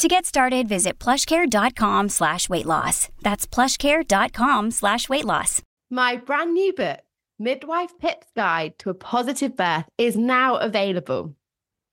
[0.00, 3.10] To get started, visit plushcare.com slash weight loss.
[3.20, 5.60] That's plushcare.com slash weight loss.
[5.90, 7.00] My brand new book,
[7.38, 11.34] Midwife Pip's Guide to a Positive Birth, is now available.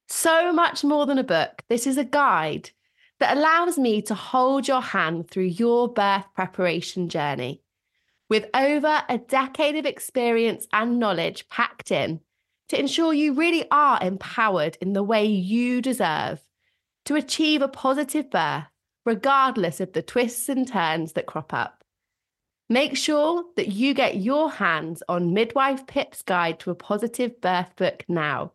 [0.08, 2.70] So much more than a book, this is a guide
[3.20, 7.62] that allows me to hold your hand through your birth preparation journey.
[8.30, 12.22] With over a decade of experience and knowledge packed in
[12.70, 16.47] to ensure you really are empowered in the way you deserve
[17.08, 18.66] to achieve a positive birth,
[19.06, 21.86] regardless of the twists and turns that crop up.
[22.68, 27.78] Make sure that you get your hands on Midwife Pip's Guide to a Positive Birth
[27.78, 28.52] book now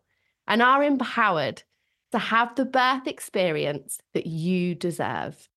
[0.47, 1.63] and are empowered
[2.11, 5.49] to have the birth experience that you deserve.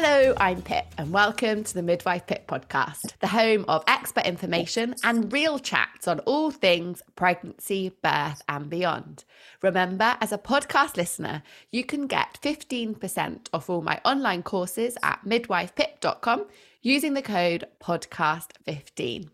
[0.00, 4.94] Hello, I'm Pip, and welcome to the Midwife Pip podcast, the home of expert information
[5.02, 9.24] and real chats on all things pregnancy, birth, and beyond.
[9.60, 15.18] Remember, as a podcast listener, you can get 15% off all my online courses at
[15.26, 16.46] midwifepip.com
[16.80, 19.30] using the code podcast15.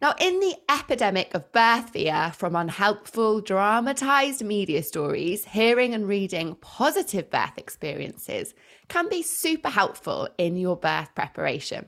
[0.00, 6.54] Now, in the epidemic of birth fear from unhelpful, dramatized media stories, hearing and reading
[6.60, 8.54] positive birth experiences
[8.86, 11.86] can be super helpful in your birth preparation.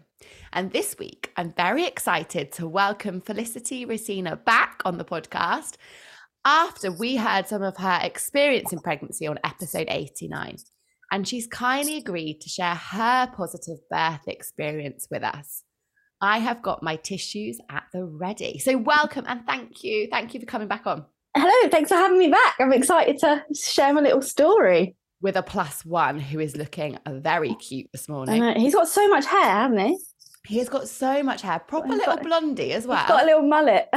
[0.52, 5.76] And this week, I'm very excited to welcome Felicity Racina back on the podcast
[6.44, 10.56] after we heard some of her experience in pregnancy on episode 89.
[11.12, 15.62] And she's kindly agreed to share her positive birth experience with us.
[16.20, 18.58] I have got my tissues at the ready.
[18.58, 20.08] So, welcome and thank you.
[20.10, 21.04] Thank you for coming back on.
[21.36, 22.56] Hello, thanks for having me back.
[22.58, 24.96] I'm excited to share my little story.
[25.22, 28.42] With a plus one who is looking very cute this morning.
[28.58, 29.98] He's got so much hair, hasn't he?
[30.46, 33.00] He has got so much hair, proper he's little got, blondie as well.
[33.00, 33.90] He's got a little mullet.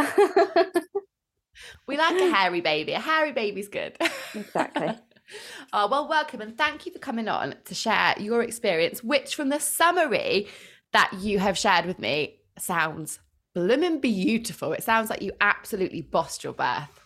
[1.88, 2.92] we like a hairy baby.
[2.92, 3.98] A hairy baby's good.
[4.36, 4.90] Exactly.
[5.74, 9.48] oh, well, welcome and thank you for coming on to share your experience, which from
[9.48, 10.48] the summary
[10.94, 13.20] that you have shared with me sounds
[13.54, 14.74] blooming beautiful.
[14.74, 17.00] It sounds like you absolutely bossed your birth.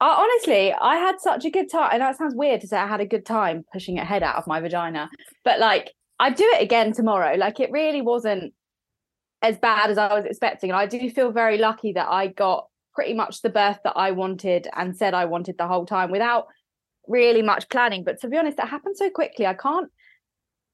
[0.00, 1.90] Uh, honestly, I had such a good time.
[1.92, 4.36] And that sounds weird to say I had a good time pushing a head out
[4.36, 5.10] of my vagina.
[5.44, 7.34] But like, I'd do it again tomorrow.
[7.36, 8.54] Like, it really wasn't
[9.42, 10.70] as bad as I was expecting.
[10.70, 14.12] And I do feel very lucky that I got pretty much the birth that I
[14.12, 16.46] wanted and said I wanted the whole time without
[17.06, 18.04] really much planning.
[18.04, 19.46] But to be honest, it happened so quickly.
[19.46, 19.90] I can't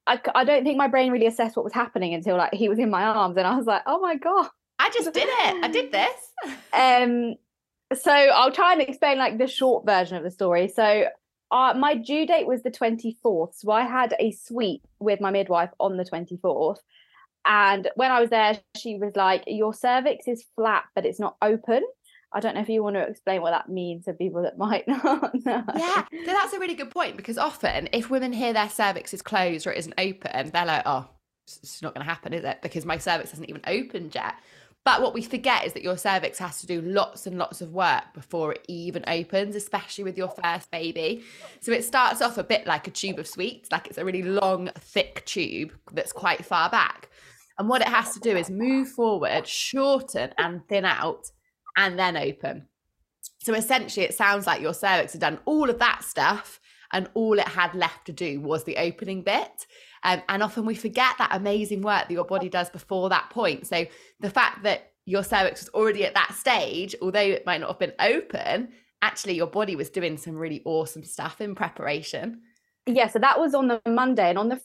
[0.07, 2.79] I, I don't think my brain really assessed what was happening until like he was
[2.79, 4.49] in my arms and I was like, oh my god,
[4.79, 5.63] I just did it.
[5.63, 6.21] I did this.
[6.73, 7.35] um,
[7.97, 10.67] so I'll try and explain like the short version of the story.
[10.67, 11.05] So
[11.51, 13.55] uh, my due date was the 24th.
[13.55, 16.79] So I had a sweep with my midwife on the 24th.
[17.45, 21.37] And when I was there, she was like, Your cervix is flat, but it's not
[21.41, 21.83] open.
[22.33, 24.87] I don't know if you want to explain what that means to people that might
[24.87, 25.63] not know.
[25.75, 29.21] Yeah, so that's a really good point because often if women hear their cervix is
[29.21, 31.07] closed or it isn't open, they're like, oh,
[31.47, 32.61] it's not going to happen, is it?
[32.61, 34.35] Because my cervix hasn't even opened yet.
[34.83, 37.73] But what we forget is that your cervix has to do lots and lots of
[37.73, 41.23] work before it even opens, especially with your first baby.
[41.59, 44.21] So it starts off a bit like a tube of sweets, like it's a really
[44.21, 47.09] long, thick tube that's quite far back.
[47.57, 51.31] And what it has to do is move forward, shorten, and thin out
[51.75, 52.67] and then open.
[53.39, 56.59] So essentially, it sounds like your cervix had done all of that stuff,
[56.91, 59.67] and all it had left to do was the opening bit.
[60.03, 63.65] Um, and often we forget that amazing work that your body does before that point.
[63.67, 63.85] So
[64.19, 67.79] the fact that your cervix was already at that stage, although it might not have
[67.79, 68.69] been open,
[69.01, 72.41] actually your body was doing some really awesome stuff in preparation.
[72.85, 74.61] Yeah, so that was on the Monday, and on the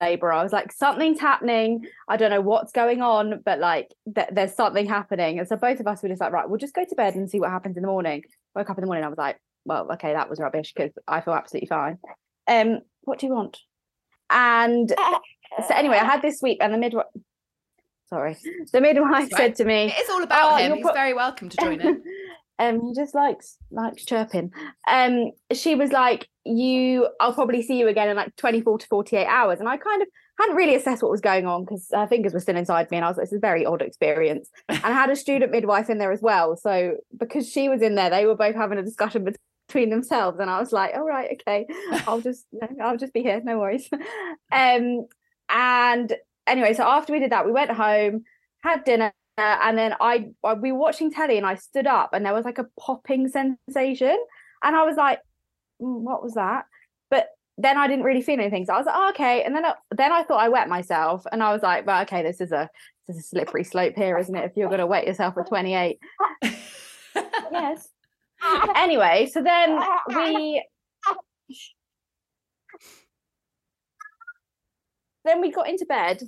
[0.00, 1.86] labor i was like something's happening.
[2.08, 5.38] I don't know what's going on but like th- there's something happening.
[5.38, 7.30] And so both of us were just like right we'll just go to bed and
[7.30, 8.24] see what happens in the morning.
[8.54, 11.20] Woke up in the morning i was like well okay that was rubbish because i
[11.20, 11.98] feel absolutely fine.
[12.48, 13.58] Um what do you want?
[14.28, 14.88] And
[15.68, 17.06] so anyway i had this sweep and the midwife
[18.08, 18.36] sorry
[18.72, 19.32] the midwife right.
[19.36, 22.02] said to me it's all about oh, him he's pro- very welcome to join in
[22.60, 24.52] um he just likes likes chirping.
[24.88, 29.26] Um she was like you i'll probably see you again in like 24 to 48
[29.26, 29.60] hours.
[29.60, 30.08] And i kind of
[30.40, 33.04] hadn't really assessed what was going on because her fingers were still inside me, and
[33.04, 35.90] I was like, "This is a very odd experience." and I had a student midwife
[35.90, 38.82] in there as well, so because she was in there, they were both having a
[38.82, 39.32] discussion
[39.68, 41.66] between themselves, and I was like, "All right, okay,
[42.06, 42.46] I'll just,
[42.82, 43.88] I'll just be here, no worries."
[44.52, 45.06] um,
[45.48, 46.16] and
[46.46, 48.24] anyway, so after we did that, we went home,
[48.62, 52.24] had dinner, and then I, I we were watching telly, and I stood up, and
[52.24, 54.16] there was like a popping sensation,
[54.62, 55.20] and I was like,
[55.80, 56.66] mm, "What was that?"
[57.10, 57.28] But
[57.58, 58.64] then I didn't really feel anything.
[58.64, 59.42] So I was like, oh, okay.
[59.42, 62.22] And then I, then I thought I wet myself, and I was like, well, okay,
[62.22, 62.68] this is a
[63.06, 64.44] this is a slippery slope here, isn't it?
[64.44, 65.98] If you're going to wet yourself at 28,
[67.52, 67.88] yes.
[68.76, 69.78] Anyway, so then
[70.08, 70.64] we
[75.24, 76.22] then we got into bed,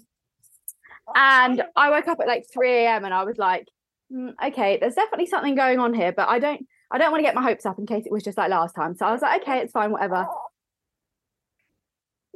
[1.14, 3.04] and I woke up at like 3 a.m.
[3.04, 3.66] and I was like,
[4.12, 7.26] mm, okay, there's definitely something going on here, but I don't I don't want to
[7.26, 8.94] get my hopes up in case it was just like last time.
[8.94, 10.26] So I was like, okay, it's fine, whatever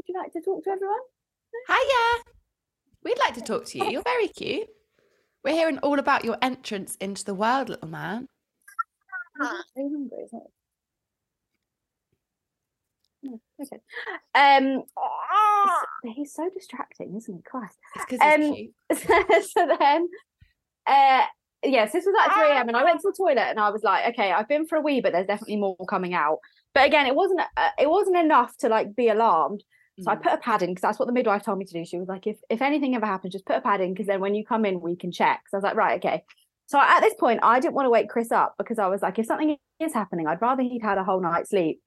[0.07, 1.01] would you like to talk to everyone?
[1.69, 2.25] Hiya.
[3.03, 3.91] We'd like to talk to you.
[3.91, 4.69] You're very cute.
[5.45, 8.27] We're hearing all about your entrance into the world, little man.
[9.39, 10.51] very hungry, isn't it?
[13.63, 13.81] Okay.
[14.35, 14.83] Um,
[16.15, 17.43] he's so distracting, isn't he?
[17.43, 17.77] Christ.
[17.97, 19.51] It's because he's Um, cute.
[19.55, 20.09] so then,
[20.87, 21.23] uh,
[21.65, 22.69] yes, this was at 3 a.m.
[22.69, 24.81] and I went to the toilet and I was like, okay, I've been for a
[24.81, 26.39] wee, but there's definitely more coming out.
[26.75, 29.65] But again, it wasn't uh, it wasn't enough to like be alarmed.
[30.01, 30.23] So I Mm.
[30.23, 31.85] put a pad in because that's what the midwife told me to do.
[31.87, 34.21] She was like, if if anything ever happens, just put a pad in because then
[34.21, 35.45] when you come in, we can check.
[35.49, 36.23] So I was like, right, okay.
[36.67, 39.19] So at this point, I didn't want to wake Chris up because I was like,
[39.19, 41.81] if something is happening, I'd rather he'd had a whole night's sleep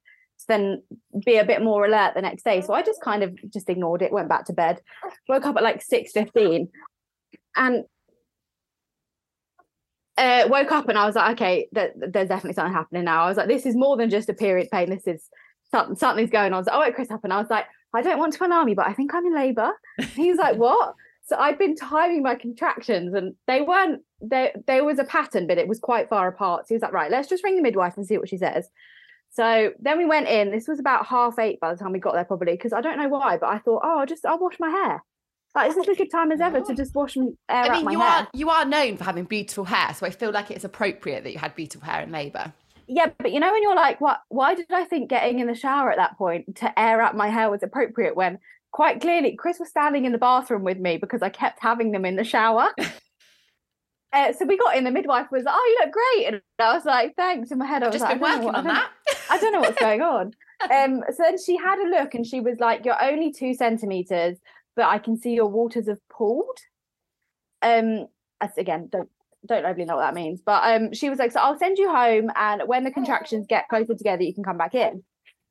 [0.44, 0.82] than
[1.24, 2.60] be a bit more alert the next day.
[2.60, 4.80] So I just kind of just ignored it, went back to bed,
[5.28, 6.68] woke up at like six fifteen,
[7.56, 7.84] and
[10.20, 13.24] uh, woke up and I was like, okay, th- there's definitely something happening now.
[13.24, 14.90] I was like, this is more than just a period pain.
[14.90, 15.26] This is
[15.70, 16.54] something, something's going on.
[16.54, 17.24] I was like, oh, Chris up.
[17.24, 17.64] And I was like,
[17.94, 19.70] I don't want to alarm you, but I think I'm in labour.
[20.14, 20.94] He was like, what?
[21.24, 25.56] So I'd been timing my contractions and they weren't, there, there was a pattern, but
[25.56, 26.64] it was quite far apart.
[26.64, 28.68] So he was like, right, let's just ring the midwife and see what she says.
[29.30, 30.50] So then we went in.
[30.50, 32.98] This was about half eight by the time we got there, probably, because I don't
[32.98, 35.02] know why, but I thought, oh, I'll just, I'll wash my hair.
[35.54, 36.74] Like, this is a good time as ever to Oh.
[36.74, 38.08] just wash and air I out mean, my you hair.
[38.08, 41.32] are you are known for having beautiful hair, so I feel like it's appropriate that
[41.32, 42.52] you had beautiful hair in labour.
[42.86, 44.20] Yeah, but you know when you're like, what?
[44.28, 47.28] Why did I think getting in the shower at that point to air out my
[47.28, 48.38] hair was appropriate when
[48.72, 52.04] quite clearly Chris was standing in the bathroom with me because I kept having them
[52.04, 52.68] in the shower.
[54.12, 54.84] uh, so we got in.
[54.84, 57.66] The midwife was, like, "Oh, you look great," and I was like, "Thanks." In my
[57.66, 58.90] head, I was just like, been "I don't know working what- on I that.
[59.30, 60.32] I don't know what's going on.
[60.70, 64.36] Um, so then she had a look and she was like, "You're only two centimeters,
[64.76, 66.58] but I can see your waters have pooled."
[67.62, 68.08] Um,
[68.58, 69.08] again, don't
[69.46, 71.90] don't overly know what that means, but um, she was like, "So I'll send you
[71.90, 75.02] home, and when the contractions get closer together, you can come back in."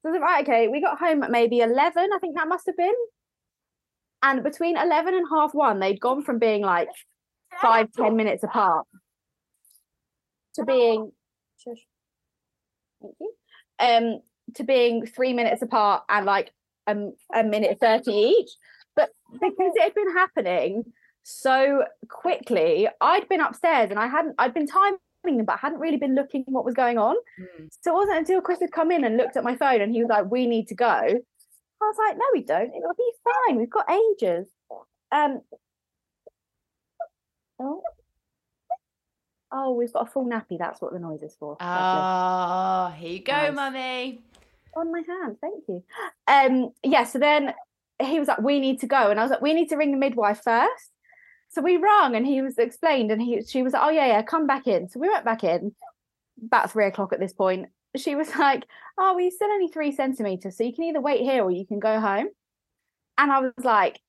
[0.03, 0.67] So I was like, right, okay.
[0.67, 2.93] We got home at maybe eleven, I think that must have been.
[4.21, 6.89] And between eleven and half one, they'd gone from being like
[7.61, 8.85] five, ten minutes apart
[10.55, 11.11] to being.
[13.01, 13.31] Thank you.
[13.79, 14.21] Um,
[14.55, 16.51] to being three minutes apart and like
[16.87, 18.49] um, a minute 30 each.
[18.95, 20.83] But because it had been happening
[21.23, 25.79] so quickly, I'd been upstairs and I hadn't, I'd been timing them, but I hadn't
[25.79, 27.15] really been looking what was going on.
[27.39, 27.69] Mm.
[27.81, 30.01] So it wasn't until Chris had come in and looked at my phone and he
[30.01, 30.85] was like, we need to go.
[30.85, 32.73] I was like, no, we don't.
[32.75, 33.57] It'll be fine.
[33.57, 34.47] We've got ages.
[35.11, 35.41] Um,
[37.59, 37.81] oh.
[39.51, 40.57] oh, we've got a full nappy.
[40.57, 41.57] That's what the noise is for.
[41.59, 43.53] Oh, here you go, Nice.
[43.55, 44.21] mummy.
[44.75, 45.37] on my hand.
[45.41, 45.83] Thank you.
[46.27, 47.53] Um, yeah, so then
[48.01, 49.09] he was like, We need to go.
[49.09, 50.91] And I was like, We need to ring the midwife first.
[51.51, 54.21] So we rang, and he was explained, and he she was like, Oh, yeah, yeah,
[54.21, 54.87] come back in.
[54.89, 55.73] So we went back in
[56.45, 57.69] about three o'clock at this point.
[57.97, 58.65] She was like,
[58.97, 60.57] Oh, well, you're still only three centimeters.
[60.57, 62.27] So you can either wait here or you can go home.
[63.17, 63.99] And I was like,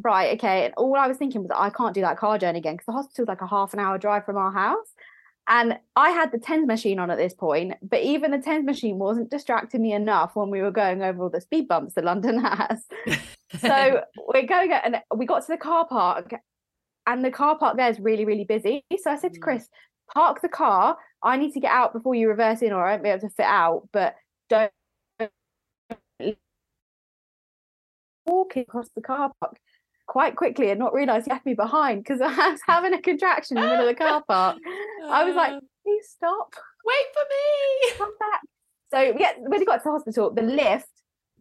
[0.00, 0.66] Right, okay.
[0.66, 2.92] And all I was thinking was, I can't do that car journey again because the
[2.92, 4.94] hospital's like a half an hour drive from our house.
[5.48, 8.98] And I had the TENS machine on at this point, but even the TENS machine
[8.98, 12.38] wasn't distracting me enough when we were going over all the speed bumps that London
[12.44, 12.84] has.
[13.58, 14.02] So
[14.32, 16.32] we're going at, and we got to the car park,
[17.06, 18.84] and the car park there is really, really busy.
[19.02, 19.42] So I said to Mm.
[19.42, 19.68] Chris,
[20.14, 20.98] park the car.
[21.22, 23.30] I need to get out before you reverse in, or I won't be able to
[23.30, 24.16] fit out, but
[24.50, 24.70] don't
[28.26, 29.56] walk across the car park
[30.08, 33.56] quite quickly and not realize he left me behind because I was having a contraction
[33.58, 34.56] in the middle of the car park.
[35.08, 36.52] I was like, Uh, please stop
[36.84, 37.98] wait for me.
[37.98, 38.40] come back.
[38.90, 40.88] So yeah, when we got to the hospital, the lift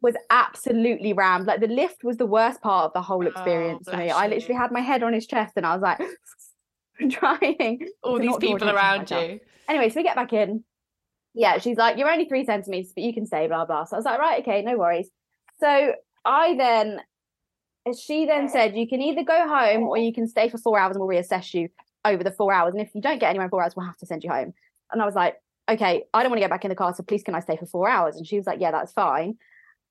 [0.01, 1.47] was absolutely rammed.
[1.47, 4.11] Like the lift was the worst part of the whole Oh, experience for me.
[4.11, 5.99] I literally had my head on his chest and I was like
[7.11, 7.87] trying.
[8.03, 9.29] All these people around myself.
[9.29, 9.39] you.
[9.69, 10.63] Anyway, so we get back in.
[11.33, 13.85] Yeah, she's like, You're only three centimeters, but you can stay, blah blah.
[13.85, 15.09] So I was like, right, okay, no worries.
[15.59, 15.93] So
[16.25, 16.99] I then
[17.95, 20.95] she then said, you can either go home or you can stay for four hours
[20.95, 21.69] and we'll reassess you
[22.03, 22.73] over the four hours.
[22.73, 24.53] And if you don't get anywhere in four hours, we'll have to send you home.
[24.91, 25.35] And I was like,
[25.69, 26.93] okay, I don't want to get back in the car.
[26.93, 28.15] So please, can I stay for four hours?
[28.15, 29.37] And she was like, yeah, that's fine.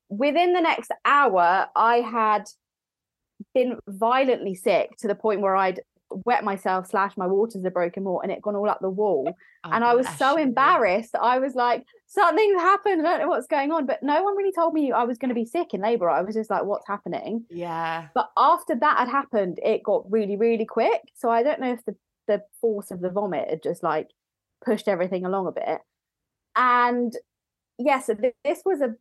[0.09, 2.45] Within the next hour, I had
[3.55, 8.05] been violently sick to the point where I'd wet myself, slash my waters are broken
[8.05, 9.35] more, and it gone all up the wall.
[9.65, 11.15] Oh, and I was so embarrassed.
[11.15, 13.07] I was like, something's happened.
[13.07, 13.87] I don't know what's going on.
[13.87, 16.09] But no one really told me I was going to be sick in labor.
[16.09, 17.45] I was just like, what's happening?
[17.51, 18.09] Yeah.
[18.15, 21.01] But after that had happened, it got really, really quick.
[21.15, 21.97] So I don't know if the,
[22.29, 24.09] the force of the vomit had just like
[24.65, 25.81] pushed everything along a bit.
[26.55, 27.13] And
[27.79, 28.95] yes, yeah, so this was a,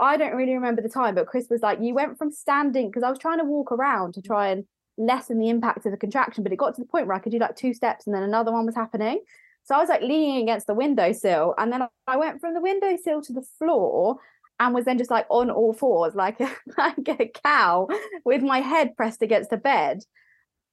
[0.00, 3.02] I don't really remember the time, but Chris was like, you went from standing, because
[3.02, 4.64] I was trying to walk around to try and
[4.98, 7.32] lessen the impact of the contraction, but it got to the point where I could
[7.32, 9.20] do like two steps and then another one was happening.
[9.64, 13.20] So I was like leaning against the windowsill, and then I went from the windowsill
[13.22, 14.18] to the floor
[14.60, 17.88] and was then just like on all fours, like a, like a cow,
[18.24, 20.04] with my head pressed against the bed.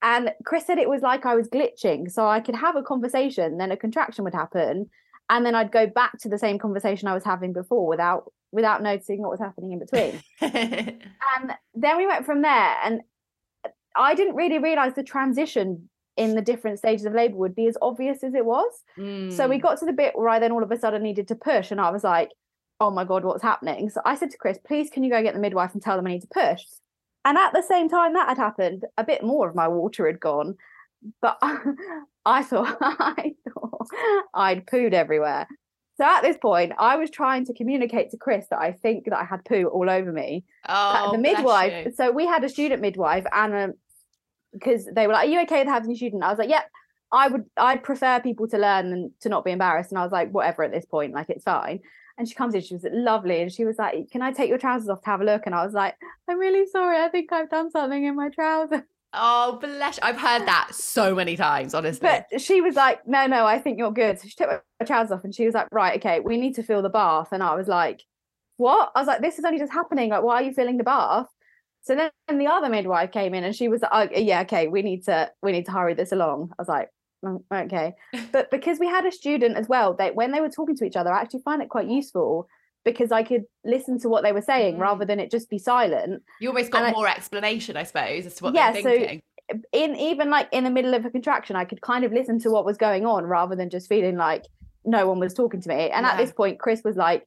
[0.03, 3.57] And Chris said it was like I was glitching, so I could have a conversation,
[3.57, 4.89] then a contraction would happen,
[5.29, 8.83] and then I'd go back to the same conversation I was having before without without
[8.83, 10.21] noticing what was happening in between.
[10.41, 13.01] and then we went from there, and
[13.95, 17.77] I didn't really realize the transition in the different stages of labor would be as
[17.81, 18.71] obvious as it was.
[18.97, 19.31] Mm.
[19.31, 21.35] So we got to the bit where I then all of a sudden needed to
[21.35, 22.29] push, and I was like,
[22.79, 25.33] "Oh my god, what's happening?" So I said to Chris, "Please, can you go get
[25.33, 26.61] the midwife and tell them I need to push?"
[27.25, 30.19] And at the same time that had happened, a bit more of my water had
[30.19, 30.55] gone,
[31.21, 31.37] but
[32.25, 33.87] I thought I thought
[34.33, 35.47] I'd pooed everywhere.
[35.95, 39.15] So at this point, I was trying to communicate to Chris that I think that
[39.15, 40.43] I had poo all over me.
[40.67, 41.93] oh, the midwife.
[41.95, 43.73] So we had a student midwife, and um,
[44.53, 46.69] because they were like, "Are you okay with having a student?" I was like, "Yep."
[47.11, 47.45] I would.
[47.57, 49.91] I'd prefer people to learn than to not be embarrassed.
[49.91, 51.79] And I was like, "Whatever." At this point, like it's fine.
[52.17, 52.61] And she comes in.
[52.61, 55.21] She was lovely, and she was like, "Can I take your trousers off to have
[55.21, 55.95] a look?" And I was like,
[56.27, 56.97] "I'm really sorry.
[57.01, 58.81] I think I've done something in my trousers."
[59.15, 59.99] Oh, bless.
[60.01, 62.09] I've heard that so many times, honestly.
[62.09, 65.11] But she was like, "No, no, I think you're good." So she took my trousers
[65.11, 67.53] off, and she was like, "Right, okay, we need to fill the bath." And I
[67.53, 68.01] was like,
[68.57, 70.09] "What?" I was like, "This is only just happening.
[70.09, 71.27] Like, why are you filling the bath?"
[71.83, 74.81] So then the other midwife came in, and she was like, oh, "Yeah, okay, we
[74.81, 76.89] need to we need to hurry this along." I was like,
[77.25, 77.93] "Mm, "Okay,"
[78.31, 80.95] but because we had a student as well, they when they were talking to each
[80.95, 82.47] other, I actually find it quite useful
[82.85, 84.79] because I could listen to what they were saying Mm.
[84.79, 86.21] rather than it just be silent.
[86.41, 89.19] you almost got and I- more explanation, I suppose, as to what Yeah, they're so
[89.73, 92.49] in even like in the middle of a contraction, I could kind of listen to
[92.49, 94.45] what was going on rather than just feeling like
[94.85, 95.89] no one was talking to me.
[95.89, 97.25] And at this point, Chris was like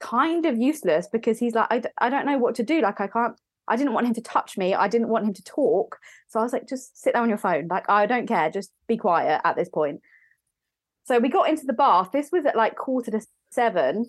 [0.00, 2.80] kind of useless because he's like, I, d- I don't know what to do.
[2.80, 3.34] Like, I can't,
[3.68, 4.74] I didn't want him to touch me.
[4.74, 5.98] I didn't want him to talk.
[6.28, 7.68] So I was like, just sit there on your phone.
[7.68, 8.50] Like, I don't care.
[8.50, 10.00] Just be quiet at this point.
[11.04, 12.10] So we got into the bath.
[12.12, 14.06] This was at like quarter to seven.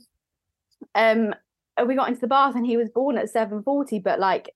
[0.96, 1.34] Um,
[1.78, 4.54] and we got into the bath and he was born at 7.40 but like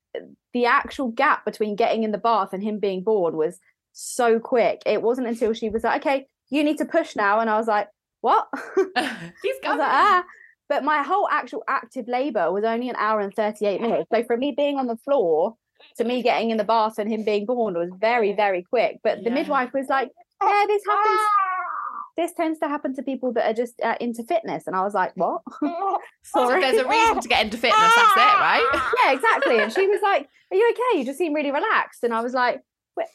[0.54, 3.60] the actual gap between getting in the bath and him being born was
[3.94, 7.50] so quick it wasn't until she was like okay you need to push now and
[7.50, 7.88] i was like
[8.22, 9.80] what He's I was coming.
[9.80, 10.24] like, ah.
[10.70, 14.10] But my whole actual active labor was only an hour and 38 minutes.
[14.14, 15.56] So from me being on the floor
[15.98, 18.98] to me getting in the bath and him being born was very, very quick.
[19.04, 19.36] But the Yeah.
[19.36, 20.12] midwife was like,
[20.44, 21.20] yeah, this happens.
[22.18, 24.66] This tends to happen to people that are just uh, into fitness.
[24.68, 25.42] And I was like, what?
[26.24, 28.82] So there's a reason to get into fitness, that's it, right?
[29.06, 29.60] yeah, exactly.
[29.62, 31.00] And she was like, "Are you okay?
[31.00, 32.60] You just seem really relaxed." And I was like,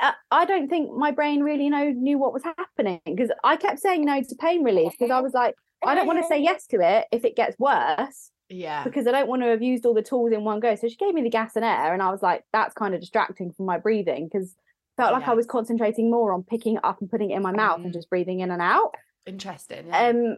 [0.00, 3.80] uh, "I don't think my brain really know knew what was happening because I kept
[3.80, 6.66] saying no to pain relief because I was like, I don't want to say yes
[6.68, 8.84] to it if it gets worse Yeah.
[8.84, 10.96] because I don't want to have used all the tools in one go." So she
[10.96, 13.66] gave me the gas and air, and I was like, "That's kind of distracting from
[13.66, 14.54] my breathing because."
[14.98, 17.50] Felt like I was concentrating more on picking it up and putting it in my
[17.50, 17.94] mouth and Mm.
[17.94, 18.94] just breathing in and out.
[19.24, 19.86] Interesting.
[19.86, 20.08] Yeah.
[20.08, 20.36] Um,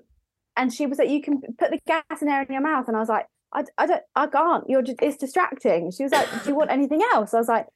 [0.57, 2.97] and she was like, "You can put the gas and air in your mouth," and
[2.97, 4.63] I was like, "I, I don't, I can't.
[4.69, 7.67] You're just, it's distracting." She was like, "Do you want anything else?" I was like,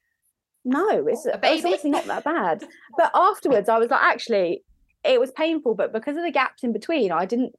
[0.64, 1.64] "No, it's, it's baby?
[1.64, 2.64] obviously not that bad."
[2.96, 4.62] But afterwards, I was like, "Actually,
[5.04, 7.54] it was painful, but because of the gaps in between, I didn't.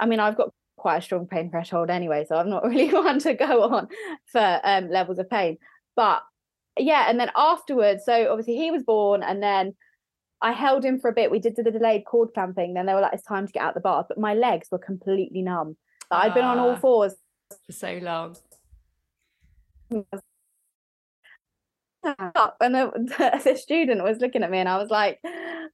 [0.00, 3.18] I mean, I've got quite a strong pain threshold anyway, so I'm not really one
[3.20, 3.88] to go on
[4.26, 5.58] for um, levels of pain.
[5.96, 6.22] But
[6.78, 9.74] yeah, and then afterwards, so obviously he was born, and then
[10.40, 11.30] I held him for a bit.
[11.30, 12.74] We did the delayed cord clamping.
[12.74, 14.78] Then they were like, "It's time to get out the bath," but my legs were
[14.78, 15.76] completely numb.
[16.10, 16.76] Like, I'd been on all Ah.
[16.76, 17.14] fours.
[17.66, 18.36] For so long.
[22.18, 25.20] Up, and the, the, student was looking at me, and I was like,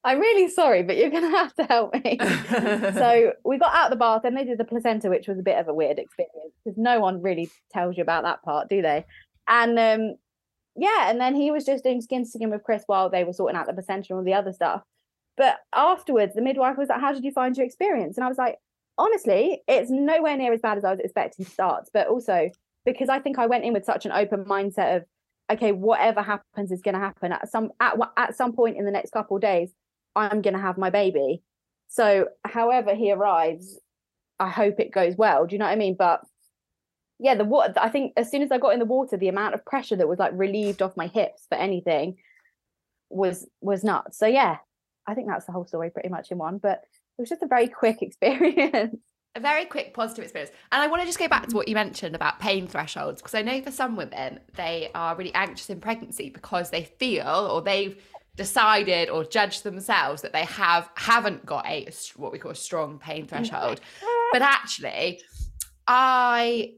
[0.05, 2.19] "I'm really sorry, but you're gonna have to help me."
[2.95, 5.59] so we got out the bath, and they did the placenta, which was a bit
[5.59, 9.05] of a weird experience because no one really tells you about that part, do they?
[9.49, 10.17] And um,
[10.76, 13.33] yeah, and then he was just doing skin to skin with Chris while they were
[13.33, 14.83] sorting out the placenta and all the other stuff.
[15.37, 18.38] But afterwards, the midwife was like, "How did you find your experience?" And I was
[18.38, 18.57] like,
[18.99, 22.50] "Honestly, it's nowhere near as bad as I was expecting to start, but also."
[22.85, 25.05] Because I think I went in with such an open mindset of
[25.51, 28.91] okay, whatever happens is going to happen at some at at some point in the
[28.91, 29.73] next couple days.
[30.17, 31.43] I'm going to have my baby.
[31.89, 33.79] So, however he arrives,
[34.39, 35.47] I hope it goes well.
[35.47, 35.97] Do you know what I mean?
[35.99, 36.21] But
[37.19, 37.73] yeah, the water.
[37.77, 40.09] I think as soon as I got in the water, the amount of pressure that
[40.09, 42.17] was like relieved off my hips for anything
[43.11, 44.19] was was nuts.
[44.19, 44.59] So yeah,
[45.07, 46.59] I think that's the whole story pretty much in one.
[46.59, 46.83] But
[47.19, 48.97] it was just a very quick experience.
[49.37, 50.53] A very quick positive experience.
[50.71, 53.35] And I want to just go back to what you mentioned about pain thresholds, because
[53.35, 57.61] I know for some women, they are really anxious in pregnancy because they feel or
[57.61, 58.00] they've
[58.37, 62.99] decided or judged themselves that they have haven't got a what we call a strong
[62.99, 63.81] pain threshold.
[64.33, 65.21] but actually,
[65.87, 66.75] I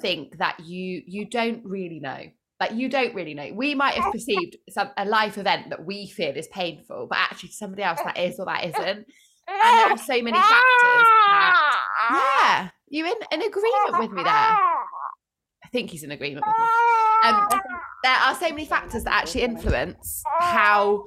[0.00, 3.50] think that you you don't really know like you don't really know.
[3.54, 7.48] We might have perceived some a life event that we feel is painful, but actually
[7.48, 9.06] to somebody else that is or that isn't.
[9.48, 11.69] And there are so many factors that
[12.10, 14.32] yeah, you in, in agreement with me there.
[14.32, 17.30] I think he's in agreement with me.
[17.30, 17.48] Um,
[18.02, 21.04] there are so many factors that actually influence how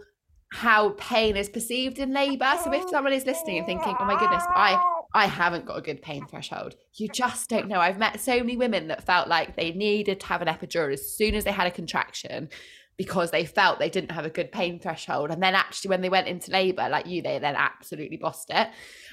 [0.54, 2.54] how pain is perceived in labour.
[2.64, 4.82] So if someone is listening and thinking, "Oh my goodness, I
[5.14, 7.80] I haven't got a good pain threshold," you just don't know.
[7.80, 11.18] I've met so many women that felt like they needed to have an epidural as
[11.18, 12.50] soon as they had a contraction
[12.96, 16.10] because they felt they didn't have a good pain threshold, and then actually when they
[16.10, 18.70] went into labour, like you, they then absolutely bossed it.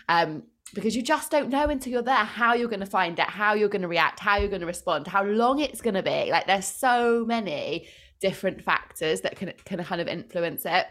[0.08, 0.42] Um,
[0.74, 3.54] because you just don't know until you're there how you're going to find it, how
[3.54, 6.30] you're going to react, how you're going to respond, how long it's going to be.
[6.30, 7.88] Like there's so many
[8.20, 10.86] different factors that can can kind of influence it.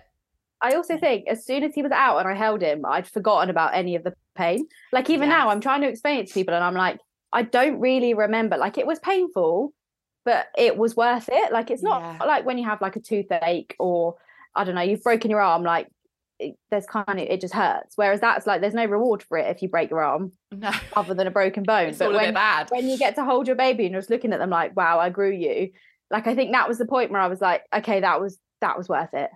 [0.62, 3.50] I also think as soon as he was out and I held him, I'd forgotten
[3.50, 4.68] about any of the pain.
[4.92, 5.38] Like even yes.
[5.38, 7.00] now, I'm trying to explain it to people, and I'm like,
[7.32, 8.58] I don't really remember.
[8.58, 9.74] Like it was painful,
[10.26, 11.54] but it was worth it.
[11.54, 12.26] Like it's not yeah.
[12.26, 14.16] like when you have like a toothache or
[14.56, 15.64] I don't know, you've broken your arm.
[15.64, 15.88] Like
[16.72, 17.94] there's kind of it just hurts.
[17.96, 21.14] Whereas that's like there's no reward for it if you break your arm, no, other
[21.14, 21.94] than a broken bone.
[21.98, 22.36] But when,
[22.70, 25.00] when you get to hold your baby and you're just looking at them like, wow,
[25.00, 25.72] I grew you.
[26.12, 28.78] Like I think that was the point where I was like, okay, that was that
[28.78, 29.30] was worth it.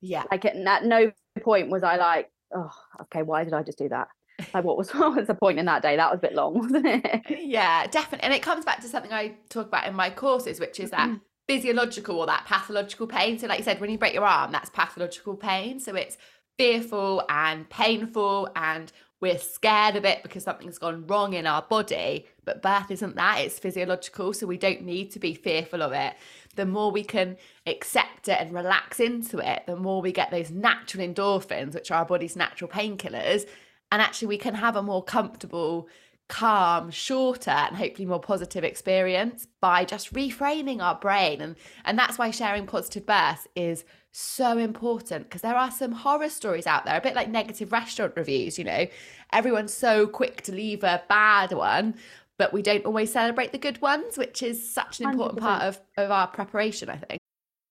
[0.00, 0.24] Yeah.
[0.30, 2.70] Like at, at no point was I like, oh,
[3.02, 4.08] okay, why did I just do that?
[4.54, 5.96] Like what was what was the point in that day?
[5.96, 7.22] That was a bit long, wasn't it?
[7.28, 8.24] Yeah, definitely.
[8.24, 11.08] And it comes back to something I talk about in my courses, which is that
[11.08, 11.16] mm-hmm.
[11.48, 13.38] Physiological or that pathological pain.
[13.38, 15.80] So like you said, when you break your arm, that's pathological pain.
[15.80, 16.16] So it's
[16.56, 22.26] fearful and painful and we're scared of it because something's gone wrong in our body.
[22.44, 24.32] But birth isn't that, it's physiological.
[24.32, 26.14] So we don't need to be fearful of it
[26.58, 30.50] the more we can accept it and relax into it, the more we get those
[30.50, 33.48] natural endorphins, which are our body's natural painkillers.
[33.92, 35.88] And actually, we can have a more comfortable,
[36.28, 41.40] calm, shorter, and hopefully more positive experience by just reframing our brain.
[41.40, 46.28] And, and that's why sharing positive birth is so important because there are some horror
[46.28, 48.86] stories out there, a bit like negative restaurant reviews, you know.
[49.32, 51.94] Everyone's so quick to leave a bad one,
[52.36, 55.42] but we don't always celebrate the good ones, which is such an important 100%.
[55.42, 57.17] part of, of our preparation, I think.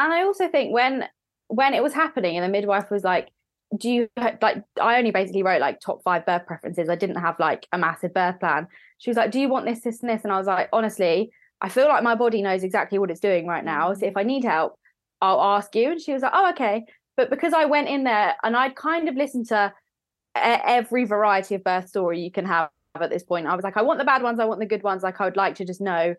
[0.00, 1.06] And I also think when
[1.48, 3.28] when it was happening and the midwife was like,
[3.76, 4.42] do you like
[4.80, 6.88] I only basically wrote like top five birth preferences.
[6.88, 8.66] I didn't have like a massive birth plan.
[8.98, 10.24] She was like, Do you want this, this, and this?
[10.24, 13.46] And I was like, honestly, I feel like my body knows exactly what it's doing
[13.46, 13.92] right now.
[13.92, 14.08] So mm.
[14.08, 14.74] if I need help,
[15.20, 15.92] I'll ask you.
[15.92, 16.84] And she was like, Oh, okay.
[17.16, 19.72] But because I went in there and I'd kind of listened to
[20.34, 23.82] every variety of birth story you can have at this point, I was like, I
[23.82, 25.02] want the bad ones, I want the good ones.
[25.02, 26.14] Like I would like to just know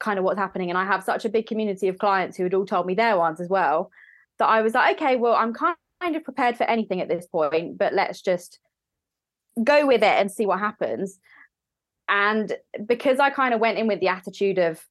[0.00, 0.70] kind of what's happening.
[0.70, 3.16] And I have such a big community of clients who had all told me their
[3.16, 3.90] ones as well
[4.38, 7.78] that I was like, okay, well, I'm kind of prepared for anything at this point,
[7.78, 8.58] but let's just
[9.62, 11.18] go with it and see what happens.
[12.08, 14.84] And because I kind of went in with the attitude of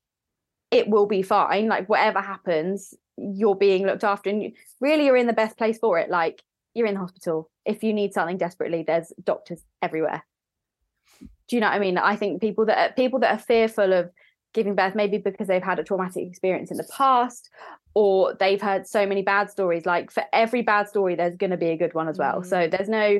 [0.71, 5.17] it will be fine, like whatever happens, you're being looked after, and you, really you're
[5.17, 6.09] in the best place for it.
[6.09, 6.41] Like
[6.73, 7.49] you're in the hospital.
[7.65, 10.23] If you need something desperately, there's doctors everywhere.
[11.19, 11.97] Do you know what I mean?
[11.97, 14.09] I think people that are, people that are fearful of
[14.53, 17.49] giving birth maybe because they've had a traumatic experience in the past
[17.93, 21.57] or they've heard so many bad stories like for every bad story there's going to
[21.57, 22.45] be a good one as well mm.
[22.45, 23.19] so there's no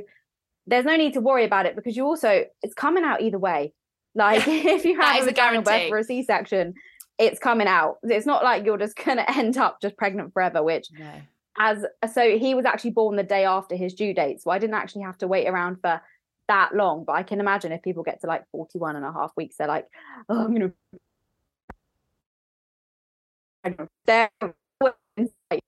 [0.67, 3.73] there's no need to worry about it because you also it's coming out either way
[4.15, 6.73] like if you have a guarantee birth for a c-section
[7.17, 10.61] it's coming out it's not like you're just going to end up just pregnant forever
[10.61, 11.11] which no.
[11.57, 14.75] as so he was actually born the day after his due date so i didn't
[14.75, 16.01] actually have to wait around for
[16.49, 19.31] that long but i can imagine if people get to like 41 and a half
[19.37, 19.87] weeks they're like
[20.27, 20.73] oh i'm going to.
[24.05, 24.29] There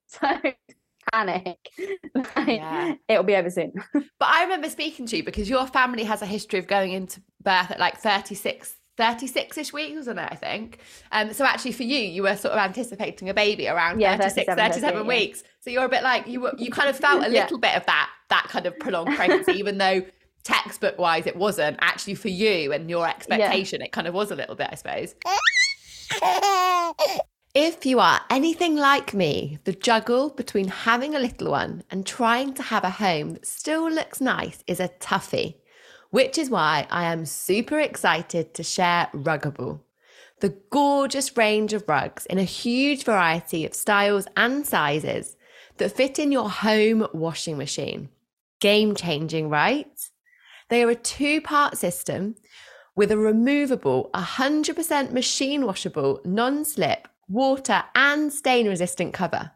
[0.07, 0.19] so
[1.11, 1.57] panic.
[2.15, 2.95] Like, Yeah.
[3.07, 3.73] It'll be over soon.
[3.93, 7.21] But I remember speaking to you because your family has a history of going into
[7.41, 10.79] birth at like 36, 36-ish weeks, wasn't it, I think?
[11.11, 14.45] Um, so actually for you, you were sort of anticipating a baby around Yeah, 36,
[14.47, 15.07] 37, 37 38, yeah.
[15.07, 15.43] weeks.
[15.59, 17.43] So you're a bit like, you were, you kind of felt a Yeah.
[17.43, 20.03] little bit of that, that kind of prolonged pregnancy, even though
[20.43, 23.81] textbook wise it wasn't actually for you and your expectation.
[23.81, 25.15] It kind of was a little bit, I suppose.
[27.55, 32.55] If you are anything like me, the juggle between having a little one and trying
[32.55, 35.57] to have a home that still looks nice is a toughie,
[36.09, 39.81] which is why I am super excited to share Ruggable,
[40.39, 45.35] the gorgeous range of rugs in a huge variety of styles and sizes
[45.77, 48.09] that fit in your home washing machine.
[48.61, 50.09] Game changing, right?
[50.69, 52.33] They are a two part system
[52.95, 59.51] with a removable, 100% machine washable, non slip, water, and stain resistant cover.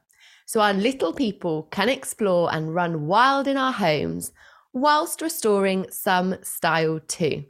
[0.45, 4.32] So our little people can explore and run wild in our homes
[4.73, 7.45] whilst restoring some style too.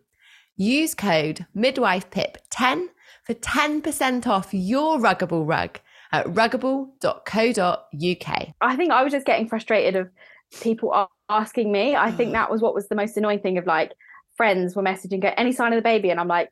[0.56, 2.88] Use code MidwifePip10
[3.26, 5.80] for 10% off your Ruggable rug
[6.12, 8.48] at ruggable.co.uk.
[8.62, 10.10] I think I was just getting frustrated of
[10.62, 11.96] people asking me.
[11.96, 12.34] I think Oh.
[12.34, 13.94] that was what was the most annoying thing of like
[14.36, 16.10] friends were messaging, go, any sign of the baby?
[16.10, 16.52] And I'm like, "N-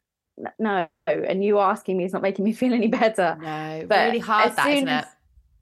[0.59, 0.87] no.
[1.07, 3.37] And you asking me is not making me feel any better.
[3.39, 5.05] No, But really hard that, isn't it?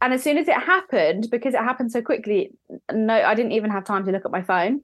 [0.01, 2.51] And as soon as it happened, because it happened so quickly,
[2.91, 4.81] no, I didn't even have time to look at my phone.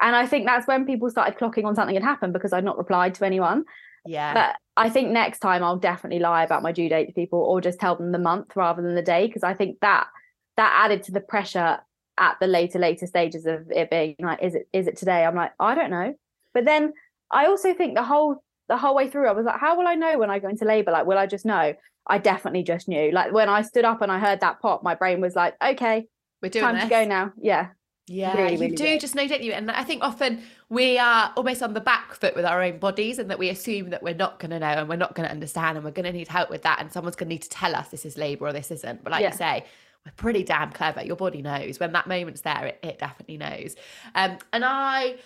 [0.00, 2.78] And I think that's when people started clocking on something had happened because I'd not
[2.78, 3.64] replied to anyone.
[4.06, 4.34] Yeah.
[4.34, 7.60] But I think next time I'll definitely lie about my due date to people or
[7.60, 10.08] just tell them the month rather than the day because I think that
[10.56, 11.78] that added to the pressure
[12.18, 15.34] at the later later stages of it being like is it is it today I'm
[15.34, 16.14] like I don't know
[16.52, 16.92] but then
[17.30, 19.94] I also think the whole the whole way through I was like how will I
[19.94, 21.74] know when I go into labor like will I just know
[22.06, 24.94] I definitely just knew like when I stood up and I heard that pop my
[24.94, 26.06] brain was like okay
[26.42, 26.84] We're doing time this.
[26.84, 27.68] to go now yeah
[28.08, 29.00] Yeah, Really, you really do good.
[29.00, 29.52] just know, don't you?
[29.52, 33.18] And I think often we are almost on the back foot with our own bodies,
[33.20, 35.30] and that we assume that we're not going to know and we're not going to
[35.32, 37.48] understand, and we're going to need help with that, and someone's going to need to
[37.48, 39.04] tell us this is labour or this isn't.
[39.04, 39.30] But like Yeah.
[39.30, 39.64] you say,
[40.04, 41.04] we're pretty damn clever.
[41.04, 42.66] Your body knows when that moment's there.
[42.66, 43.76] It, it definitely knows.
[44.16, 45.16] Um, and I,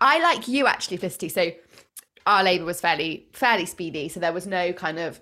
[0.00, 1.28] I like you actually, Felicity.
[1.28, 1.52] So
[2.26, 5.20] our labour was fairly fairly speedy, so there was no kind of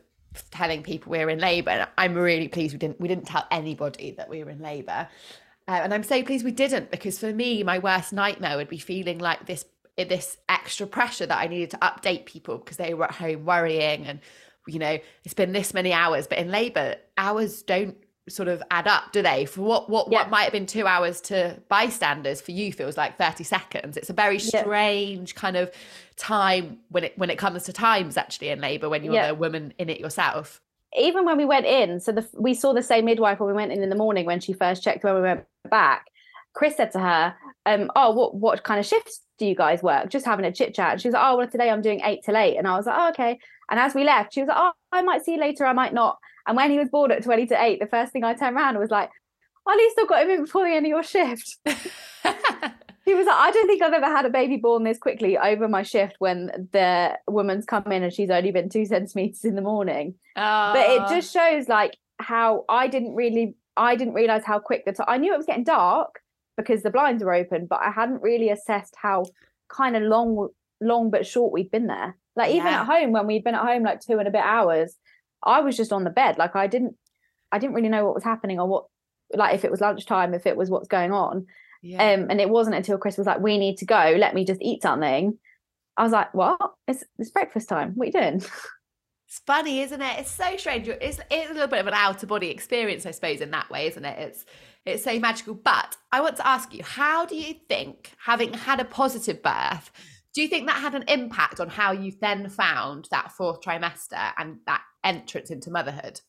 [0.50, 1.70] telling people we were in labour.
[1.70, 5.08] And I'm really pleased we didn't we didn't tell anybody that we were in labour.
[5.66, 8.78] Uh, and I'm so pleased we didn't because for me, my worst nightmare would be
[8.78, 9.64] feeling like this
[9.96, 14.06] this extra pressure that I needed to update people because they were at home worrying
[14.06, 14.20] and
[14.66, 16.26] you know it's been this many hours.
[16.26, 17.96] But in labour, hours don't
[18.28, 19.44] sort of add up, do they?
[19.44, 20.20] For what what Yeah.
[20.20, 23.96] what might have been two hours to bystanders for you feels like thirty seconds.
[23.96, 24.62] It's a very Yeah.
[24.62, 25.70] strange kind of
[26.16, 29.28] time when it when it comes to times actually in labour when you're Yeah.
[29.28, 30.60] the woman in it yourself.
[30.96, 33.72] even when we went in, so the we saw the same midwife when we went
[33.72, 36.06] in in the morning when she first checked when we went back.
[36.52, 37.34] Chris said to her,
[37.66, 40.72] um, "Oh, what what kind of shifts do you guys work?" Just having a chit
[40.72, 40.92] chat.
[40.92, 42.56] And she was like, "Oh, well, today I'm doing eight till 8.
[42.56, 45.02] And I was like, "Oh, okay." And as we left, she was like, "Oh, I
[45.02, 45.66] might see you later.
[45.66, 48.24] I might not." And when he was bored at twenty to eight, the first thing
[48.24, 49.10] I turned around was like,
[49.68, 51.56] "At least I got him in before the end of your shift."
[53.06, 55.68] He was like, I don't think I've ever had a baby born this quickly over
[55.68, 59.60] my shift when the woman's come in and she's only been two centimeters in the
[59.60, 61.06] morning but it Ah.
[61.10, 65.18] just shows like how I didn't really I didn't realize how quick the time I
[65.18, 66.20] knew it was getting dark
[66.56, 69.24] because the blinds were open, but I hadn't really assessed how
[69.68, 70.48] kind of long
[70.80, 72.16] long but short we'd been there.
[72.36, 72.80] Like even Yeah.
[72.80, 74.96] at home when we'd been at home like two and a bit hours,
[75.44, 76.38] I was just on the bed.
[76.38, 76.96] Like I didn't
[77.52, 78.86] I didn't really know what was happening or what
[79.32, 81.46] like if it was lunchtime, if it was what's going on.
[81.82, 82.14] yeah.
[82.14, 84.62] Um and it wasn't until Chris was like, We need to go, let me just
[84.62, 85.38] eat something.
[85.96, 86.58] I was like, What?
[86.88, 87.92] It's it's breakfast time.
[87.94, 88.42] What are you doing?
[89.34, 90.20] It's funny, isn't it?
[90.20, 90.86] It's so strange.
[90.86, 93.68] It's, it's a little bit of an out of body experience, I suppose, in that
[93.68, 94.16] way, isn't it?
[94.16, 94.44] It's
[94.86, 95.54] it's so magical.
[95.54, 99.90] But I want to ask you, how do you think, having had a positive birth,
[100.34, 104.32] do you think that had an impact on how you then found that fourth trimester
[104.36, 106.20] and that entrance into motherhood?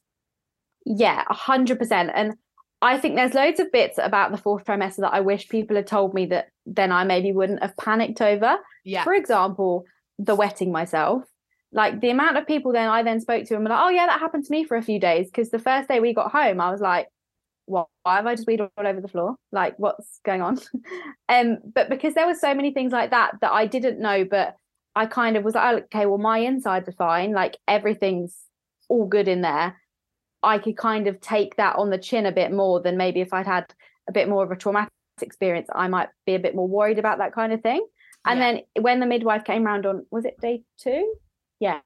[0.86, 2.12] Yeah, a hundred percent.
[2.14, 2.36] And
[2.82, 5.88] I think there's loads of bits about the fourth trimester that I wish people had
[5.88, 8.58] told me that then I maybe wouldn't have panicked over.
[8.84, 9.04] Yeah.
[9.04, 9.86] For example,
[10.20, 11.24] the wetting myself.
[11.72, 14.06] Like the amount of people then I then spoke to and were like, oh yeah,
[14.06, 15.28] that happened to me for a few days.
[15.28, 17.08] Because the first day we got home, I was like,
[17.66, 19.36] why have I just weed all over the floor?
[19.52, 20.60] Like what's going on?
[21.30, 24.56] um, but because there were so many things like that that I didn't know, but
[24.96, 28.38] I kind of was like, oh, okay, well, my insides are fine, like everything's
[28.90, 29.80] all good in there.
[30.44, 33.34] I could kind of take that on the chin a bit more than maybe if
[33.34, 33.74] I'd had
[34.08, 37.18] a bit more of a traumatic experience, I might be a bit more worried about
[37.18, 37.86] that kind of thing.
[38.26, 38.52] And Yeah.
[38.52, 41.16] then when the midwife came round on, was it day two?
[41.60, 41.80] Yeah.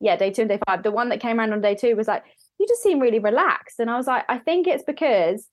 [0.00, 0.82] Yeah, day two and day five.
[0.82, 2.24] The one that came round on day two was like,
[2.58, 3.78] you just seem really relaxed.
[3.78, 5.48] And I was like, I think it's because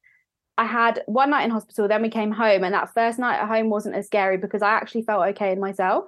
[0.57, 3.47] I had one night in hospital, then we came home, and that first night at
[3.47, 6.05] home wasn't as scary because I actually felt okay in myself.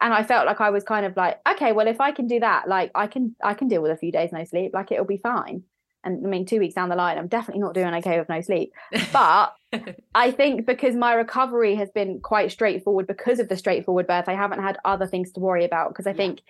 [0.00, 2.40] And I felt like I was kind of like, okay, well, if I can do
[2.40, 5.04] that, like I can I can deal with a few days no sleep, like it'll
[5.04, 5.64] be fine.
[6.02, 8.40] And I mean, two weeks down the line, I'm definitely not doing okay with no
[8.40, 8.72] sleep.
[9.12, 9.54] But
[10.14, 14.34] I think because my recovery has been quite straightforward because of the straightforward birth, I
[14.34, 15.90] haven't had other things to worry about.
[15.90, 16.16] Because I yeah.
[16.16, 16.40] think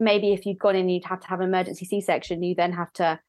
[0.00, 2.72] maybe if you'd gone in, you'd have to have an emergency C section, you then
[2.72, 3.20] have to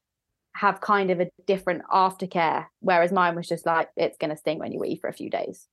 [0.54, 2.66] have kind of a different aftercare.
[2.80, 5.30] Whereas mine was just like, it's going to sting when you eat for a few
[5.30, 5.68] days.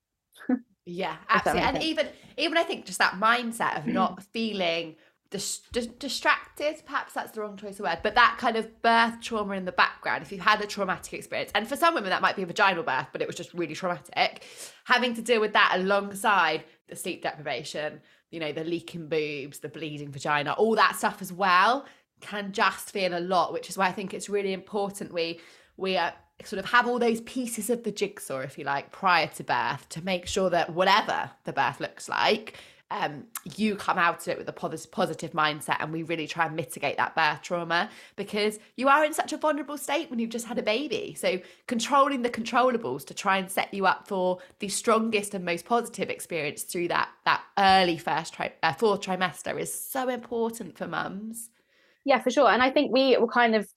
[0.85, 1.63] yeah, absolutely.
[1.63, 4.95] And even, even I think just that mindset of not feeling
[5.31, 9.19] dis- dis- distracted, perhaps that's the wrong choice of word, but that kind of birth
[9.21, 12.21] trauma in the background, if you've had a traumatic experience, and for some women that
[12.21, 14.43] might be a vaginal birth, but it was just really traumatic,
[14.85, 19.69] having to deal with that alongside the sleep deprivation, you know, the leaking boobs, the
[19.69, 21.85] bleeding vagina, all that stuff as well
[22.21, 25.39] can just feel a lot, which is why I think it's really important we
[25.77, 26.11] we uh,
[26.43, 29.87] sort of have all those pieces of the jigsaw, if you like, prior to birth
[29.89, 32.57] to make sure that whatever the birth looks like,
[32.91, 36.55] um, you come out of it with a positive mindset and we really try and
[36.55, 40.45] mitigate that birth trauma because you are in such a vulnerable state when you've just
[40.45, 41.15] had a baby.
[41.17, 45.65] So controlling the controllables to try and set you up for the strongest and most
[45.65, 50.87] positive experience through that that early first tri- uh, fourth trimester is so important for
[50.87, 51.49] mums.
[52.05, 52.49] Yeah, for sure.
[52.49, 53.67] And I think we were kind of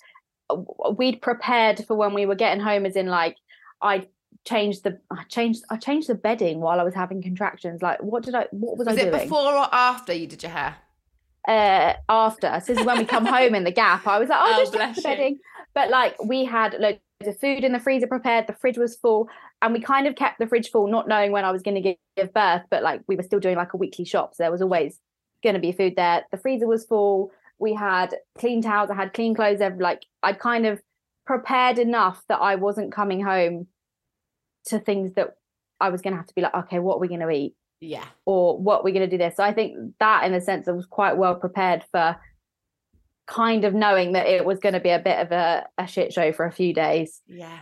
[0.96, 3.37] we'd prepared for when we were getting home as in like
[3.82, 4.06] I
[4.46, 7.82] changed the I changed I changed the bedding while I was having contractions.
[7.82, 9.12] Like what did I what was, was I doing?
[9.12, 10.76] Was it before or after you did your hair?
[11.46, 12.61] Uh after.
[12.61, 14.06] So this is when we come home in the gap.
[14.06, 15.38] I was like, oh, oh just change the bedding.
[15.74, 19.28] But like we had loads of food in the freezer prepared, the fridge was full,
[19.61, 21.96] and we kind of kept the fridge full, not knowing when I was going to
[22.16, 24.34] give birth, but like we were still doing like a weekly shop.
[24.34, 25.00] So there was always
[25.42, 26.24] going to be food there.
[26.30, 27.32] The freezer was full.
[27.59, 30.81] We had clean towels, I had clean clothes, every like I'd kind of
[31.27, 33.66] prepared enough that I wasn't coming home
[34.66, 35.37] to things that
[35.81, 37.55] I was going to have to be like, okay, what are we going to eat?
[37.81, 38.05] Yeah.
[38.25, 39.37] Or what we're we going to do this?
[39.37, 42.16] So I think that, in a sense, I was quite well prepared for
[43.27, 46.12] kind of knowing that it was going to be a bit of a, a shit
[46.12, 47.21] show for a few days.
[47.27, 47.59] Yeah.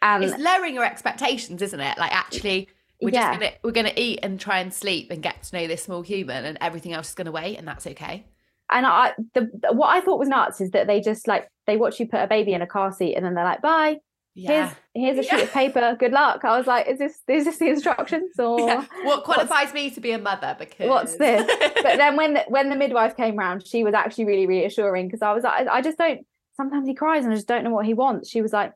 [0.00, 1.98] And it's lowering your expectations, isn't it?
[1.98, 2.68] Like actually
[3.00, 3.30] we're yeah.
[3.30, 6.02] just gonna we're gonna eat and try and sleep and get to know this small
[6.02, 8.24] human and everything else is gonna wait and that's okay.
[8.74, 12.00] And I the what I thought was nuts is that they just like they watch
[12.00, 13.98] you put a baby in a car seat and then they're like, bye.
[14.34, 14.74] Yeah.
[14.94, 15.44] here's, here's a sheet yeah.
[15.44, 15.96] of paper.
[16.00, 16.42] Good luck.
[16.42, 18.86] I was like is this is this the instructions or yeah.
[19.02, 21.46] what qualifies me to be a mother because what's this?
[21.82, 25.20] But then when the, when the midwife came around she was actually really reassuring because
[25.20, 26.24] i was like I, I just don't
[26.56, 28.30] sometimes he cries and i just don't know what he wants.
[28.30, 28.72] She was like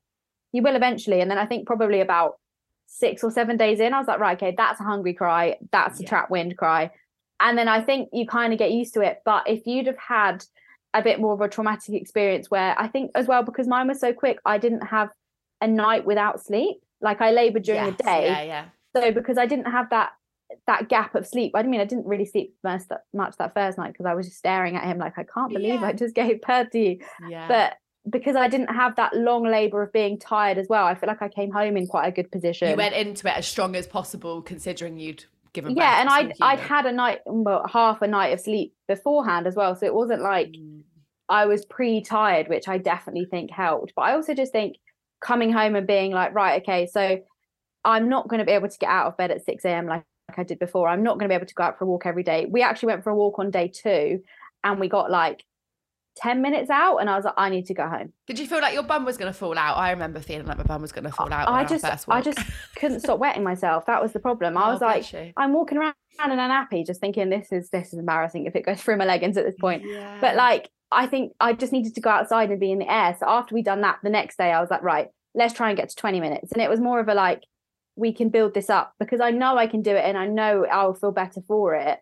[0.53, 1.23] he will eventually.
[1.23, 2.35] And then i think probably about
[2.87, 5.57] six or seven days in i was like right okay that's a hungry cry.
[5.73, 6.91] That's a trap wind cry
[7.41, 9.99] and then i think you kind of get used to it but if you'd have
[9.99, 10.45] had
[10.95, 14.01] a bit more of a traumatic experience where i think as well because mine was
[14.01, 15.11] so quick i didn't have
[15.61, 16.79] a night without sleep.
[17.01, 18.27] Like I labored during yes, the day.
[18.27, 18.65] Yeah, yeah.
[18.95, 20.13] So because I didn't have that
[20.67, 23.79] that gap of sleep, I mean I didn't really sleep much that much that first
[23.79, 25.87] night because I was just staring at him like I can't believe yeah.
[25.87, 26.99] I just gave birth to you.
[27.29, 27.49] Yeah.
[27.49, 27.75] But
[28.09, 31.23] because I didn't have that long labor of being tired as well, I feel like
[31.23, 32.71] I came home in quite a good position.
[32.71, 35.25] You went into it as strong as possible, considering you'd
[35.57, 35.77] given.
[35.77, 39.57] Yeah, and I'd I'd had a night, well, half a night of sleep beforehand as
[39.57, 40.83] well, so it wasn't like mm.
[41.29, 43.93] I was pre-tired, which I definitely think helped.
[43.97, 44.77] But I also just think
[45.21, 47.21] coming home and being like, right, okay, so
[47.85, 49.87] I'm not going to be able to get out of bed at 6 a.m.
[49.87, 50.05] like
[50.37, 50.89] I did before.
[50.89, 52.47] I'm not going to be able to go out for a walk every day.
[52.47, 54.23] We actually went for a walk on day two
[54.65, 55.45] and we got like
[56.17, 58.13] 10 minutes out and I was like, I need to go home.
[58.27, 59.77] Did you feel like your bum was going to fall out?
[59.77, 61.49] I remember feeling like my bum was going to fall out.
[61.49, 62.39] I just, I just
[62.77, 63.87] couldn't stop wetting myself.
[63.87, 64.57] That was the problem.
[64.57, 65.33] I oh, was like, you.
[65.37, 68.65] I'm walking around in an nappy just thinking this is, this is embarrassing if it
[68.65, 69.83] goes through my leggings at this point.
[69.85, 70.19] Yeah.
[70.21, 73.17] But like, I think I just needed to go outside and be in the air.
[73.19, 75.77] So after we'd done that, the next day I was like, right, let's try and
[75.77, 76.53] get to 20 minutes.
[76.53, 77.43] And it was more of a like,
[77.97, 80.67] we can build this up because I know I can do it and I know
[80.67, 81.99] I'll feel better for it.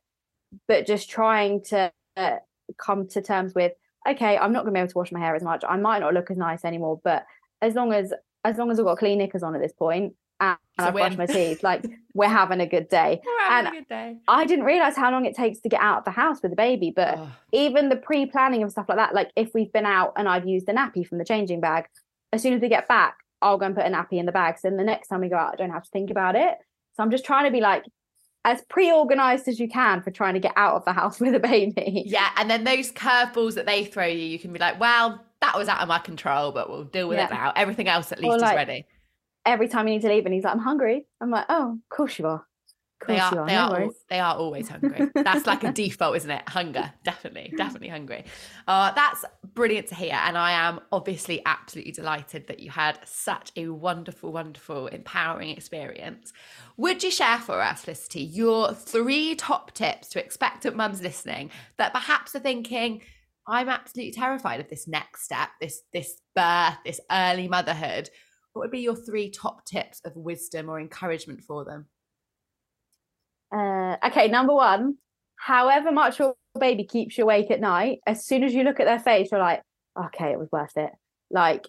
[0.69, 2.37] But just trying to uh,
[2.79, 3.73] come to terms with,
[4.09, 5.65] okay, I'm not going to be able to wash my hair as much.
[5.69, 7.27] I might not look as nice anymore, but
[7.63, 8.13] as long as
[8.45, 11.17] as long as I've got clean knickers on at this point and, and I've brushed
[11.17, 13.21] my teeth, like we're having a good day.
[13.25, 14.17] We're and a good day.
[14.29, 16.57] I didn't realize how long it takes to get out of the house with a
[16.57, 17.33] baby, but oh.
[17.53, 20.67] even the pre-planning of stuff like that, like if we've been out and I've used
[20.67, 21.87] the nappy from the changing bag,
[22.33, 24.59] as soon as we get back, I'll go and put a nappy in the bag.
[24.59, 26.57] So then the next time we go out, I don't have to think about it.
[26.95, 27.85] So I'm just trying to be like
[28.45, 31.41] as pre-organized as you can for trying to get out of the house with a
[31.41, 32.05] baby.
[32.07, 35.57] Yeah, and then those curveballs that they throw you, you can be like, well, that
[35.57, 37.27] was out of my control, but we'll deal with yeah.
[37.27, 37.53] it now.
[37.57, 38.87] Everything else at least like, is ready.
[39.47, 41.07] Every time you need to leave, and he's like, I'm hungry.
[41.21, 42.47] I'm like, oh, of course you are.
[43.07, 43.95] They are, are, they no are, worries.
[44.09, 45.09] they are always hungry.
[45.15, 46.49] That's like a default, isn't it?
[46.49, 48.25] Hunger, definitely, definitely hungry.
[48.67, 53.53] Uh, that's brilliant to hear, and I am obviously absolutely delighted that you had such
[53.57, 56.33] a wonderful, wonderful, empowering experience.
[56.77, 61.93] Would you share for us, Felicity, your three top tips to expectant mums listening that
[61.93, 63.03] perhaps are thinking,
[63.47, 68.09] I'm absolutely terrified of this next step, this this birth, this early motherhood.
[68.53, 71.87] What would be your three top tips of wisdom or encouragement for them?
[73.55, 74.97] Uh, okay, number one,
[75.37, 78.87] however much your baby keeps you awake at night, as soon as you look at
[78.87, 79.63] their face, you're like,
[80.07, 80.91] okay, it was worth it.
[81.31, 81.69] Like,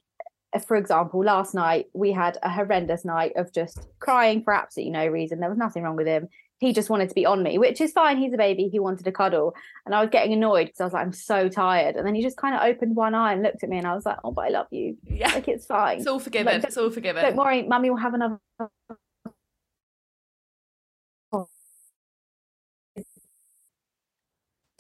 [0.54, 4.92] uh, for example, last night we had a horrendous night of just crying for absolutely
[4.92, 5.40] no reason.
[5.40, 6.28] There was nothing wrong with him.
[6.60, 8.18] He just wanted to be on me, which is fine.
[8.18, 8.70] He's a baby.
[8.70, 9.54] He wanted to cuddle.
[9.86, 11.98] And I was getting annoyed because I was like, I'm so tired.
[11.98, 13.94] And then he just kind of opened one eye and looked at me and I
[13.94, 14.98] was like, oh, but I love you.
[15.04, 15.34] Yeah.
[15.34, 15.98] Like, it's fine.
[15.98, 16.54] It's all forgiven.
[16.54, 17.24] Like, it's all forgiven.
[17.24, 18.40] Don't worry, mummy will have another.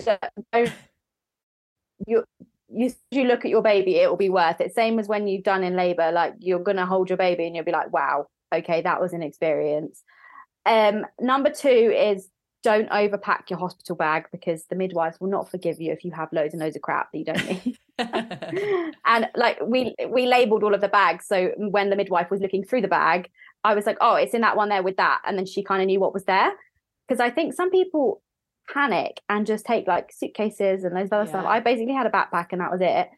[0.05, 0.71] Don't-
[2.07, 2.23] You
[2.69, 4.73] you you look at your baby, it will be worth it.
[4.73, 7.65] Same as when you've done in labour, like you're gonna hold your baby and you'll
[7.65, 10.03] be like, wow, okay, that was an experience.
[10.65, 12.27] Um, number two is
[12.63, 16.29] don't overpack your hospital bag because the midwives will not forgive you if you have
[16.33, 17.77] loads and loads of crap that you don't need.
[19.05, 22.61] and like we we labeled all of the bags so when the midwife was looking
[22.61, 23.29] through the bag
[23.63, 25.81] i was like oh it's in that one there with that and then she kind
[25.81, 26.51] of knew what was there
[27.07, 28.21] because i think some people
[28.71, 32.47] panic and just take like suitcases and those other stuff i basically had a backpack
[32.51, 33.09] and that was it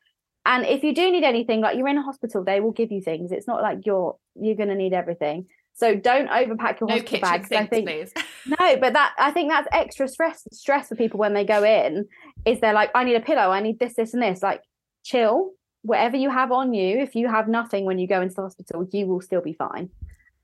[0.46, 3.02] and if you do need anything like you're in a hospital they will give you
[3.02, 6.96] things it's not like you're you're going to need everything so don't overpack your no
[6.96, 8.12] hospital bags i think please.
[8.48, 12.08] no, but that I think that's extra stress stress for people when they go in.
[12.46, 14.42] Is they're like, I need a pillow, I need this, this, and this.
[14.42, 14.62] Like,
[15.04, 15.52] chill.
[15.84, 18.88] Whatever you have on you, if you have nothing when you go into the hospital,
[18.92, 19.90] you will still be fine.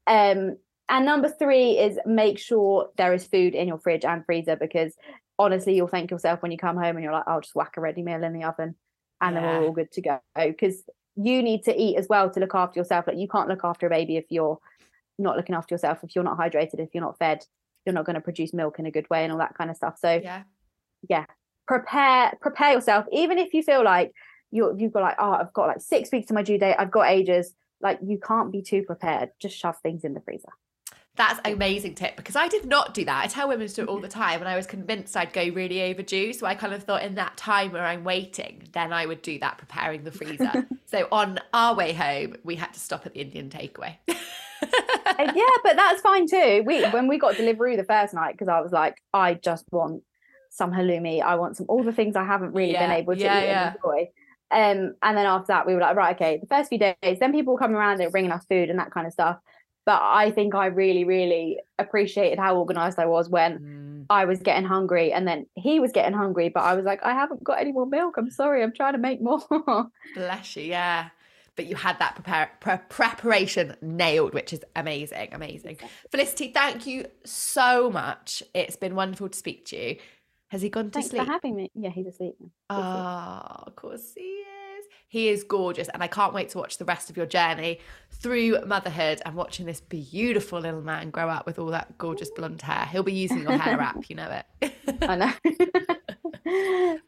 [0.08, 0.58] Um,
[0.94, 4.96] and number three is make sure there is food in your fridge and freezer because
[5.40, 7.82] honestly, you'll thank yourself when you come home and you're like, I'll just whack a
[7.82, 8.76] ready meal in the oven
[9.20, 10.20] and then we're all good to go.
[10.36, 10.84] Because
[11.16, 13.08] you need to eat as well to look after yourself.
[13.08, 14.60] Like you can't look after a baby if you're
[15.18, 17.44] not looking after yourself, if you're not hydrated, if you're not fed,
[17.88, 19.76] you're not going to produce milk in a good way and all that kind of
[19.76, 19.98] stuff.
[20.00, 20.22] So
[21.10, 21.26] yeah.
[21.68, 24.12] prepare prepare yourself, even if you feel like
[24.52, 26.92] you're you've got like, oh, I've got like six weeks to my due date, I've
[26.92, 27.52] got ages.
[27.82, 29.30] Like you can't be too prepared.
[29.42, 30.50] Just shove things in the freezer.
[31.16, 33.24] That's an amazing tip because I did not do that.
[33.24, 35.48] I tell women to do it all the time, and I was convinced I'd go
[35.50, 36.34] really overdue.
[36.34, 39.38] So I kind of thought in that time where I'm waiting, then I would do
[39.40, 40.68] that, preparing the freezer.
[40.86, 43.98] so on our way home, we had to stop at the Indian takeaway.
[45.06, 46.64] Uh, yeah, but that's fine too.
[46.66, 50.04] We when we got delivery the first night because I was like, I just want
[50.50, 51.22] some halloumi.
[51.22, 53.68] I want some all the things I haven't really been able to yeah, eat yeah.
[53.68, 54.10] and enjoy.
[54.52, 56.38] Um, and then after that, we were like, right, okay.
[56.38, 58.92] The first few days, then people were coming around and bringing us food and that
[58.92, 59.40] kind of stuff.
[59.86, 64.40] But I think I really, really appreciated how organized I was when Mm, I was
[64.40, 66.50] getting hungry, and then he was getting hungry.
[66.50, 68.16] But I was like, I haven't got any more milk.
[68.18, 68.64] I'm sorry.
[68.64, 69.42] I'm trying to make more.
[70.16, 71.10] Bless you, yeah.
[71.56, 75.78] But you had that prepare, pre- preparation nailed, which is amazing, amazing.
[76.12, 78.42] Felicity, thank you so much.
[78.56, 79.98] It's been wonderful to speak to you.
[80.50, 81.24] Has he gone to Thanks sleep?
[81.26, 81.72] for having me.
[81.76, 82.36] Yeah, he's asleep.
[82.40, 82.52] asleep.
[82.70, 84.48] Oh, of course he is.
[85.14, 88.58] He is gorgeous, and I can't wait to watch the rest of your journey through
[88.66, 92.88] motherhood and watching this beautiful little man grow up with all that gorgeous blonde hair.
[92.88, 94.74] He'll be using your hair wrap, you know it.
[95.04, 95.32] I know.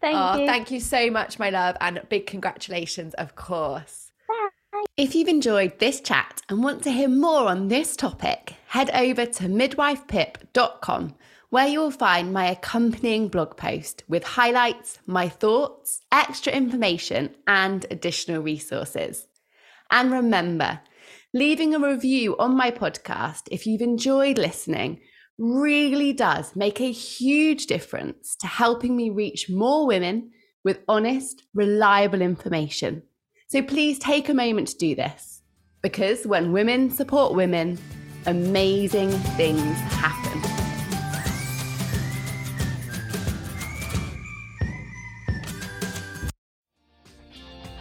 [0.01, 0.45] Thank oh, you.
[0.45, 4.11] thank you so much, my love, and big congratulations, of course.
[4.27, 4.83] Bye.
[4.97, 9.25] If you've enjoyed this chat and want to hear more on this topic, head over
[9.25, 11.15] to midwifepip.com
[11.55, 17.85] where you will find my accompanying blog post with highlights, my thoughts, extra information, and
[17.89, 19.25] additional resources.
[19.89, 20.81] And remember,
[21.33, 24.99] leaving a review on my podcast if you've enjoyed listening
[25.37, 30.31] really does make a huge difference to helping me reach more women
[30.65, 33.01] with honest, reliable information.
[33.47, 35.41] So please take a moment to do this
[35.81, 37.77] because when women support women,
[38.25, 40.54] amazing things happen.